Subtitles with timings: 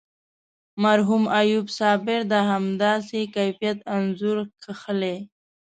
[0.83, 5.17] مرحوم ایوب صابر د همداسې کیفیت انځور کښلی.